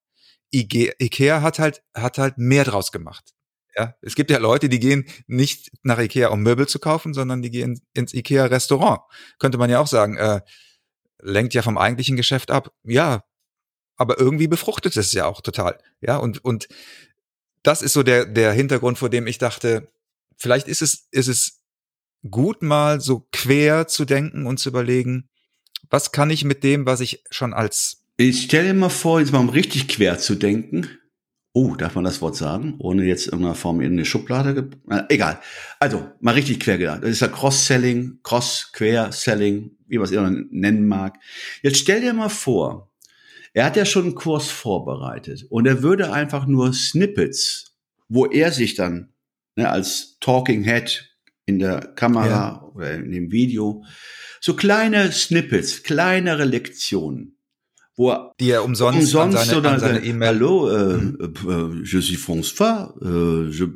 Ikea 0.53 1.41
hat 1.41 1.59
halt, 1.59 1.83
hat 1.95 2.19
halt 2.19 2.37
mehr 2.37 2.65
draus 2.65 2.93
gemacht. 2.93 3.33
Ja, 3.75 3.95
es 4.03 4.15
gibt 4.15 4.31
ja 4.31 4.37
Leute, 4.37 4.69
die 4.69 4.81
gehen 4.81 5.07
nicht 5.27 5.71
nach 5.83 5.99
Ikea, 5.99 6.29
um 6.29 6.43
Möbel 6.43 6.69
zu 6.69 6.79
kaufen, 6.79 7.15
sondern 7.15 7.41
die 7.41 7.51
gehen 7.51 7.81
ins 7.95 8.13
Ikea-Restaurant. 8.13 9.01
Könnte 9.39 9.57
man 9.57 9.71
ja 9.71 9.81
auch 9.81 9.87
sagen, 9.87 10.19
äh, 10.19 10.43
lenkt 11.19 11.55
ja 11.55 11.63
vom 11.63 11.79
eigentlichen 11.79 12.17
Geschäft 12.17 12.51
ab. 12.51 12.73
Ja, 12.85 13.25
aber 13.97 14.19
irgendwie 14.19 14.49
befruchtet 14.49 14.97
es 14.97 15.13
ja 15.13 15.25
auch 15.27 15.41
total. 15.41 15.79
Ja, 16.03 16.19
und, 16.19 16.45
und 16.45 16.69
das 17.63 17.81
ist 17.81 17.95
so 17.95 18.03
der, 18.03 18.27
der 18.27 18.53
Hintergrund, 18.53 18.99
vor 18.99 19.09
dem 19.09 19.27
ich 19.27 19.39
dachte, 19.39 19.91
vielleicht 20.43 20.69
ist 20.69 20.83
es, 20.83 21.09
ist 21.13 21.29
es 21.29 21.63
gut 22.29 22.63
mal 22.63 23.01
so 23.01 23.27
quer 23.33 23.87
zu 23.87 24.05
denken 24.05 24.47
und 24.47 24.59
zu 24.59 24.69
überlegen, 24.69 25.29
was 25.89 26.13
kann 26.13 26.31
ich 26.31 26.45
mit 26.45 26.65
dem, 26.65 26.87
was 26.87 27.01
ich 27.01 27.25
schon 27.31 27.55
als 27.55 28.05
Ich 28.17 28.43
stelle 28.43 28.75
mal 28.75 28.89
vor, 28.89 29.21
jetzt 29.21 29.33
mal 29.33 29.49
richtig 29.49 29.89
quer 29.89 30.19
zu 30.19 30.35
denken. 30.35 30.89
Oh, 31.55 31.77
darf 31.77 31.95
man 31.95 32.05
das 32.05 32.23
Wort 32.23 32.35
sagen, 32.35 32.77
ohne 32.79 33.05
jetzt 33.05 33.27
in 33.27 33.33
irgendeiner 33.33 33.55
Form 33.55 33.81
in 33.83 33.93
eine 33.93 34.07
Schublade? 34.07 34.71
Äh, 34.89 35.03
egal. 35.11 35.39
Also, 35.81 36.11
mal 36.21 36.33
richtig 36.33 36.61
quer 36.61 36.79
gedacht. 36.79 37.03
Das 37.03 37.11
ist 37.11 37.21
ja 37.21 37.29
Cross-Selling, 37.29 38.21
Cross-Quer-Selling, 38.23 39.71
wie 39.87 39.99
man 39.99 40.05
es 40.07 40.13
immer 40.13 40.31
nennen 40.31 40.87
mag. 40.87 41.19
Jetzt 41.63 41.79
stell 41.79 42.01
dir 42.01 42.15
mal 42.15 42.31
vor, 42.31 42.91
er 43.53 43.67
hat 43.67 43.77
ja 43.77 43.85
schon 43.85 44.05
einen 44.05 44.15
Kurs 44.15 44.51
vorbereitet 44.51 45.45
und 45.51 45.67
er 45.67 45.83
würde 45.83 46.11
einfach 46.11 46.47
nur 46.47 46.73
Snippets, 46.73 47.77
wo 48.09 48.25
er 48.25 48.51
sich 48.51 48.75
dann 48.75 49.12
ne, 49.57 49.71
als 49.71 50.17
Talking 50.21 50.65
Head 50.65 51.09
in 51.47 51.59
der 51.59 51.81
Kamera 51.95 52.29
ja. 52.29 52.63
oder 52.75 52.95
in 52.95 53.13
dem 53.13 53.31
Video. 53.31 53.85
So 54.41 54.55
kleine 54.55 55.13
Snippets, 55.13 55.83
kleinere 55.83 56.45
Lektionen, 56.45 57.37
wo 57.97 58.11
er 58.11 58.33
die 58.41 58.51
er 58.51 58.65
umsonst, 58.65 58.99
umsonst 58.99 59.39
an 59.39 59.45
seine, 59.47 59.59
oder 59.59 59.71
an 59.73 59.81
seine 59.81 60.05
E-Mail. 60.05 60.29
Hallo, 60.35 60.71
äh, 60.71 60.97
mhm. 60.97 61.83
äh, 61.83 61.85
je 61.85 62.01
suis 62.01 62.19
François, 62.19 62.93
äh, 63.03 63.51
je 63.51 63.67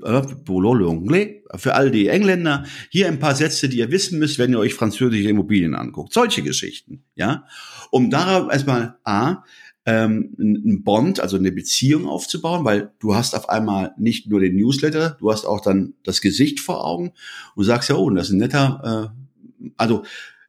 parle 0.45 0.75
l'anglais. 0.75 1.43
Für 1.55 1.75
all 1.75 1.93
die 1.93 2.09
Engländer 2.09 2.65
hier 2.91 3.07
ein 3.07 3.21
paar 3.21 3.37
Sätze, 3.37 3.69
die 3.69 3.79
ihr 3.79 3.93
wissen 3.93 4.19
müsst, 4.19 4.39
wenn 4.39 4.51
ihr 4.51 4.59
euch 4.59 4.75
französische 4.75 5.29
Immobilien 5.29 5.77
anguckt. 5.77 6.13
Solche 6.13 6.43
Geschichten, 6.43 7.05
ja. 7.15 7.47
Um 7.93 8.11
darauf 8.11 8.51
erstmal 8.53 8.99
a 9.05 9.45
ähm, 9.87 10.35
ein 10.39 10.83
Bond, 10.83 11.21
also 11.21 11.37
eine 11.37 11.53
Beziehung 11.53 12.07
aufzubauen, 12.07 12.65
weil 12.65 12.91
du 12.99 13.15
hast 13.15 13.35
auf 13.35 13.49
einmal 13.49 13.95
nicht 13.97 14.29
nur 14.29 14.41
den 14.41 14.57
Newsletter, 14.57 15.17
du 15.21 15.31
hast 15.31 15.45
auch 15.45 15.61
dann 15.61 15.95
das 16.03 16.21
Gesicht 16.21 16.61
vor 16.61 16.85
Augen 16.85 17.13
und 17.55 17.65
sagst 17.65 17.89
ja, 17.89 17.95
oh, 17.95 18.11
das 18.11 18.29
ist 18.29 18.35
ein 18.35 18.39
netter, 18.39 19.13
äh, 19.63 19.69
also 19.77 20.03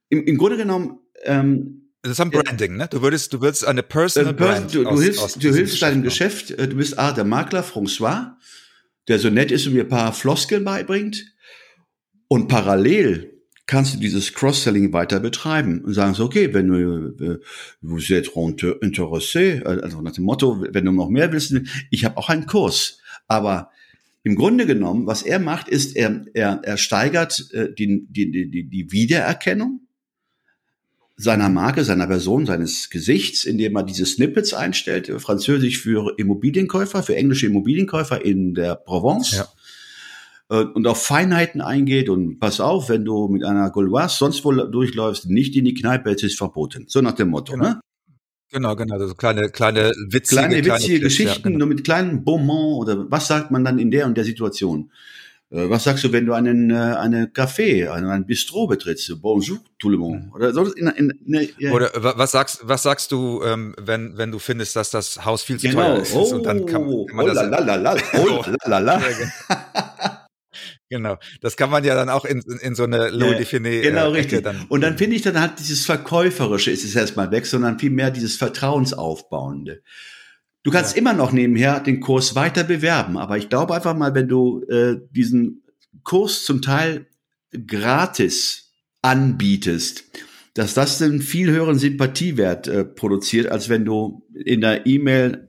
im, 0.10 0.26
im 0.26 0.38
Grunde 0.38 0.58
genommen 0.58 1.00
ähm, 1.24 1.84
das 2.04 2.14
ist 2.14 2.22
ein 2.22 2.32
Branding, 2.32 2.78
ne? 2.78 2.88
Du 2.90 3.02
würdest, 3.02 3.34
du 3.34 3.42
würdest 3.42 3.68
eine 3.68 3.84
Personal 3.84 4.32
äh, 4.32 4.34
Brand. 4.34 4.74
Du, 4.74 4.84
du 4.84 4.90
aus, 4.90 5.02
hilfst, 5.02 5.22
aus 5.22 5.34
du 5.34 5.54
hilfst 5.54 5.82
deinem 5.82 6.04
Geschäft. 6.04 6.52
Äh, 6.52 6.68
du 6.68 6.78
bist 6.78 6.98
ah, 6.98 7.12
der 7.12 7.26
Makler 7.26 7.64
François, 7.64 8.36
der 9.08 9.20
so 9.20 9.30
nett 9.30 9.52
ist 9.52 9.68
und 9.68 9.74
mir 9.74 9.84
ein 9.84 9.90
paar 9.90 10.14
Floskeln 10.14 10.64
beibringt. 10.64 11.26
Und 12.30 12.48
parallel 12.48 13.37
kannst 13.68 13.94
du 13.94 14.00
dieses 14.00 14.34
Cross-Selling 14.34 14.94
weiter 14.94 15.20
betreiben 15.20 15.82
und 15.82 15.94
sagen 15.94 16.14
so, 16.14 16.24
okay, 16.26 16.54
wenn 16.54 16.68
du, 16.68 17.40
vous 17.82 18.12
êtes 18.12 18.30
intéressé, 18.82 19.62
also 19.64 20.02
nach 20.02 20.14
dem 20.14 20.24
Motto, 20.24 20.66
wenn 20.72 20.86
du 20.86 20.92
noch 20.92 21.10
mehr 21.10 21.32
willst, 21.32 21.54
ich 21.92 22.06
habe 22.06 22.18
auch 22.18 22.30
einen 22.30 22.48
Kurs. 22.48 23.00
Aber 23.28 23.70
im 24.24 24.36
Grunde 24.36 24.66
genommen, 24.66 25.06
was 25.06 25.22
er 25.22 25.40
macht, 25.40 25.68
ist, 25.68 25.96
er, 25.96 26.26
er, 26.34 26.62
er 26.64 26.78
steigert 26.78 27.52
äh, 27.52 27.74
die, 27.74 28.08
die, 28.10 28.32
die, 28.50 28.70
die 28.70 28.92
Wiedererkennung 28.92 29.82
seiner 31.18 31.50
Marke, 31.50 31.84
seiner 31.84 32.08
Person, 32.08 32.46
seines 32.46 32.90
Gesichts, 32.90 33.44
indem 33.44 33.76
er 33.76 33.84
diese 33.84 34.06
Snippets 34.06 34.54
einstellt, 34.54 35.12
französisch 35.20 35.80
für 35.80 36.14
Immobilienkäufer, 36.18 37.04
für 37.04 37.16
englische 37.16 37.48
Immobilienkäufer 37.48 38.24
in 38.24 38.54
der 38.54 38.76
Provence. 38.76 39.32
Ja 39.32 39.48
äh, 40.50 40.64
und 40.64 40.88
auf 40.88 41.04
Feinheiten 41.04 41.62
eingeht 41.62 42.10
und 42.10 42.40
pass 42.40 42.60
auf, 42.60 42.90
wenn 42.90 43.06
du 43.06 43.28
mit 43.28 43.44
einer 43.44 43.70
Gauloise 43.70 44.16
sonst 44.18 44.44
wo 44.46 44.52
durchläufst, 44.52 45.30
nicht 45.30 45.56
in 45.56 45.66
die 45.66 45.74
Kneipe, 45.74 46.12
es 46.12 46.24
ist 46.24 46.38
verboten. 46.38 46.86
So 46.88 47.02
nach 47.02 47.14
dem 47.14 47.30
Motto, 47.30 47.54
genau. 47.54 47.66
ne? 47.66 47.82
Genau, 48.50 48.76
genau, 48.78 48.98
so 49.06 49.14
kleine, 49.14 49.50
kleine 49.50 49.92
witzige, 50.10 50.42
kleine, 50.42 50.56
witzige 50.56 50.70
kleine 50.70 51.00
Geschichten, 51.02 51.36
ja, 51.36 51.44
genau. 51.44 51.60
nur 51.60 51.68
mit 51.68 51.84
kleinen 51.84 52.24
Bonbons 52.24 52.78
oder 52.82 53.12
was 53.12 53.28
sagt 53.28 53.52
man 53.52 53.66
dann 53.66 53.78
in 53.78 53.92
der 53.92 54.06
und 54.06 54.16
der 54.16 54.24
Situation? 54.24 54.90
Äh, 55.50 55.70
was 55.70 55.86
sagst 55.86 56.04
du, 56.04 56.12
wenn 56.12 56.26
du 56.26 56.34
einen, 56.34 56.72
äh, 56.72 56.76
eine 56.76 57.28
Café, 57.28 57.90
einen, 57.90 58.10
ein 58.10 58.26
Bistro 58.26 58.68
betrittst? 58.68 59.22
Bonjour, 59.22 59.60
tout 59.80 59.90
le 59.90 59.98
monde. 59.98 60.30
Oder, 60.34 60.54
so 60.54 60.64
in, 60.74 60.88
in, 60.88 61.10
in, 61.26 61.50
ja. 61.58 61.72
Oder 61.72 61.92
was 61.96 62.32
sagst, 62.32 62.62
was 62.64 62.84
sagst 62.84 63.12
du, 63.12 63.42
ähm, 63.44 63.76
wenn, 63.82 64.18
wenn 64.18 64.32
du 64.32 64.40
findest, 64.40 64.76
dass 64.76 64.92
das 64.92 65.26
Haus 65.26 65.44
viel 65.44 65.58
zu 65.58 65.68
genau. 65.68 65.96
teuer 65.96 66.02
ist? 66.02 66.14
Oh, 66.14 66.36
und 66.36 66.46
dann 66.46 66.66
kann, 66.66 66.84
kann 66.84 67.16
man 67.16 67.26
oh, 67.26 67.28
das, 67.28 67.50
la, 67.50 67.60
la, 67.60 67.76
la, 67.76 67.96
oh, 68.18 68.44
la, 68.66 68.80
la, 68.80 68.98
la. 68.98 69.87
Genau, 70.90 71.18
das 71.42 71.58
kann 71.58 71.70
man 71.70 71.84
ja 71.84 71.96
dann 71.96 72.10
auch 72.10 72.24
in, 72.24 72.42
in, 72.42 72.58
in 72.60 72.76
so 72.76 72.84
eine 72.84 73.10
Louis 73.10 73.32
ja, 73.32 73.38
Define. 73.40 73.82
Genau, 73.82 74.14
äh, 74.14 74.18
richtig. 74.18 74.44
Dann, 74.44 74.66
und 74.70 74.82
dann 74.82 74.98
finde 74.98 75.18
ich 75.18 75.22
dann 75.22 75.40
halt 75.40 75.60
dieses 75.60 75.86
Verkäuferische 75.86 76.72
ist 76.72 76.86
es 76.86 76.96
erstmal 76.96 77.32
weg, 77.32 77.46
sondern 77.46 77.78
vielmehr 77.78 78.10
dieses 78.10 78.38
Vertrauensaufbauende. 78.38 79.82
Du 80.64 80.72
kannst 80.72 80.96
ja. 80.96 81.02
immer 81.02 81.14
noch 81.14 81.32
nebenher 81.32 81.80
den 81.80 82.00
Kurs 82.00 82.36
weiter 82.36 82.64
bewerben, 82.64 83.18
aber 83.18 83.38
ich 83.38 83.50
glaube 83.50 83.76
einfach 83.76 83.96
mal, 83.96 84.16
wenn 84.16 84.28
du 84.28 84.64
äh, 84.64 84.98
diesen 85.12 85.64
Kurs 86.04 86.46
zum 86.46 86.62
Teil 86.62 87.08
gratis 87.66 88.72
anbietest, 89.02 90.06
dass 90.54 90.74
das 90.74 91.02
einen 91.02 91.22
viel 91.22 91.52
höheren 91.52 91.78
Sympathiewert 91.78 92.68
äh, 92.68 92.84
produziert, 92.84 93.48
als 93.52 93.70
wenn 93.70 93.86
du 93.86 94.26
in 94.34 94.62
der 94.62 94.86
E-Mail 94.86 95.47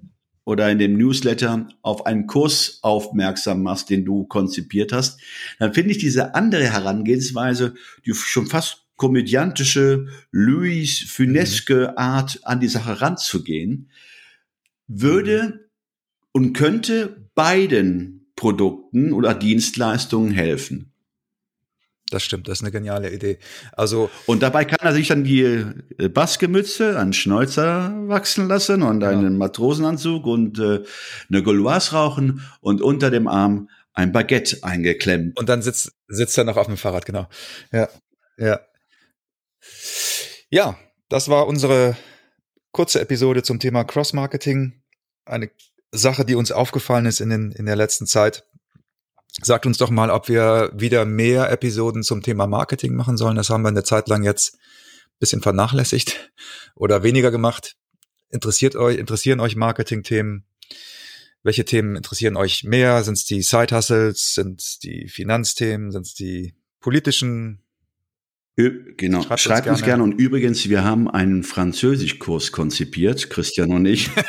oder 0.49 0.71
in 0.71 0.79
dem 0.79 0.97
Newsletter 0.97 1.69
auf 1.83 2.07
einen 2.07 2.27
Kurs 2.27 2.79
aufmerksam 2.81 3.63
machst, 3.63 3.91
den 3.91 4.07
du 4.07 4.25
konzipiert 4.25 4.95
hast, 4.95 5.21
dann 5.59 5.75
finde 5.75 5.91
ich 5.91 5.99
diese 5.99 6.35
andere 6.35 6.73
Herangehensweise, 6.73 7.75
die 8.07 8.15
schon 8.15 8.47
fast 8.47 8.87
komödiantische, 8.97 10.07
Louis 10.31 11.01
Funeske 11.07 11.91
mhm. 11.91 11.99
Art 11.99 12.41
an 12.45 12.61
die 12.61 12.69
Sache 12.69 13.03
ranzugehen, 13.03 13.91
würde 14.87 15.69
und 16.33 16.55
könnte 16.55 17.29
beiden 17.35 18.33
Produkten 18.35 19.13
oder 19.13 19.35
Dienstleistungen 19.35 20.31
helfen. 20.31 20.88
Das 22.11 22.23
stimmt, 22.23 22.49
das 22.49 22.59
ist 22.59 22.65
eine 22.65 22.73
geniale 22.73 23.13
Idee. 23.13 23.39
Also 23.73 24.11
und 24.27 24.43
dabei 24.43 24.65
kann 24.65 24.79
er 24.81 24.95
sich 24.95 25.09
dann 25.09 25.25
die 25.25 25.43
äh, 25.43 26.09
Baskenmütze, 26.09 26.99
einen 26.99 27.13
Schnäuzer 27.13 27.93
wachsen 28.07 28.49
lassen 28.49 28.83
und 28.83 29.05
einen 29.05 29.23
ja. 29.23 29.31
Matrosenanzug 29.31 30.27
und 30.27 30.59
äh, 30.59 30.85
eine 31.29 31.43
Gauloise 31.43 31.93
rauchen 31.93 32.43
und 32.61 32.81
unter 32.81 33.11
dem 33.11 33.29
Arm 33.29 33.69
ein 33.93 34.13
Baguette 34.13 34.59
eingeklemmt. 34.63 35.39
Und 35.39 35.49
dann 35.49 35.61
sitzt 35.61 35.93
sitzt 36.07 36.39
er 36.39 36.45
noch 36.45 36.57
auf 36.57 36.67
dem 36.67 36.77
Fahrrad, 36.77 37.05
genau. 37.05 37.29
Ja, 37.73 37.89
ja, 38.39 38.61
ja. 40.51 40.79
Das 41.11 41.29
war 41.29 41.47
unsere 41.47 41.97
kurze 42.73 43.01
Episode 43.01 43.43
zum 43.43 43.59
Thema 43.59 43.85
Cross 43.85 44.13
Marketing. 44.13 44.83
Eine 45.25 45.51
Sache, 45.91 46.25
die 46.25 46.35
uns 46.35 46.53
aufgefallen 46.53 47.07
ist 47.07 47.21
in, 47.21 47.31
den, 47.31 47.53
in 47.53 47.67
der 47.67 47.77
letzten 47.77 48.07
Zeit. 48.07 48.45
Sagt 49.43 49.67
uns 49.67 49.79
doch 49.79 49.91
mal, 49.91 50.11
ob 50.11 50.29
wir 50.29 50.73
wieder 50.75 51.05
mehr 51.05 51.51
Episoden 51.51 52.03
zum 52.03 52.23
Thema 52.23 52.47
Marketing 52.47 52.95
machen 52.95 53.17
sollen. 53.17 53.37
Das 53.37 53.51
haben 53.51 53.63
wir 53.63 53.69
eine 53.69 53.85
Zeit 53.85 54.09
lang 54.09 54.25
jetzt 54.25 54.55
ein 54.55 55.19
bisschen 55.21 55.43
vernachlässigt 55.43 56.33
oder 56.75 57.05
weniger 57.05 57.31
gemacht. 57.31 57.77
Interessiert 58.31 58.75
euch, 58.75 58.99
interessieren 58.99 59.41
euch 59.41 59.55
Marketing-Themen? 59.55 60.45
Welche 61.45 61.65
Themen 61.65 61.95
interessieren 61.95 62.37
euch 62.37 62.65
mehr? 62.65 63.05
Sind 63.05 63.15
es 63.15 63.25
die 63.27 63.43
Side-Hustles? 63.43 64.35
Sind 64.35 64.61
es 64.61 64.81
die 64.81 65.09
Finanzthemen? 65.09 65.93
Sind 65.93 66.07
es 66.07 66.15
die 66.15 66.55
politischen? 66.81 67.63
Genau, 68.57 69.23
schreibt, 69.23 69.41
schreibt 69.41 69.69
uns, 69.69 69.83
gerne. 69.83 69.83
uns, 69.83 69.85
gerne. 69.85 70.03
Und 70.03 70.13
übrigens, 70.15 70.69
wir 70.69 70.83
haben 70.83 71.09
einen 71.09 71.45
Französischkurs 71.45 72.51
konzipiert, 72.51 73.31
Christian 73.31 73.71
und 73.73 73.87
ich. 73.87 74.11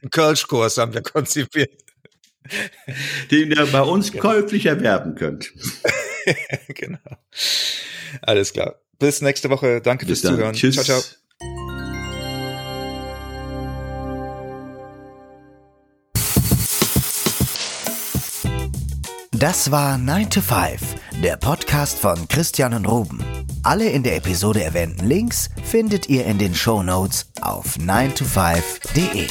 Einen 0.00 0.10
Kölschkurs 0.10 0.78
haben 0.78 0.94
wir 0.94 1.02
konzipiert 1.02 1.70
den 3.30 3.50
ihr 3.50 3.66
bei 3.66 3.82
uns 3.82 4.12
genau. 4.12 4.22
käuflich 4.22 4.66
erwerben 4.66 5.14
könnt. 5.14 5.52
genau. 6.68 6.98
Alles 8.20 8.52
klar. 8.52 8.76
Bis 8.98 9.20
nächste 9.20 9.50
Woche. 9.50 9.80
Danke 9.80 10.06
Bis 10.06 10.20
fürs 10.20 10.30
dann. 10.30 10.38
Zuhören. 10.38 10.54
Tschüss. 10.54 10.76
Ciao, 10.76 11.00
ciao. 11.00 11.02
Das 19.42 19.72
war 19.72 19.98
9 19.98 20.30
to 20.30 20.40
5, 20.40 20.80
der 21.20 21.36
Podcast 21.36 21.98
von 21.98 22.28
Christian 22.28 22.74
und 22.74 22.86
Ruben. 22.86 23.24
Alle 23.64 23.88
in 23.88 24.04
der 24.04 24.16
Episode 24.16 24.62
erwähnten 24.62 25.06
Links 25.08 25.50
findet 25.64 26.08
ihr 26.08 26.26
in 26.26 26.38
den 26.38 26.54
Show 26.54 26.84
Notes 26.84 27.26
auf 27.40 27.76
9to5.de. 27.76 29.26